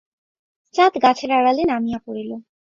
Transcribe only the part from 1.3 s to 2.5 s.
আড়ালে নামিয়া পড়িল।